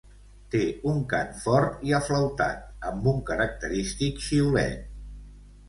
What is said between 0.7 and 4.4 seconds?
un cant fort i aflautat, amb un característic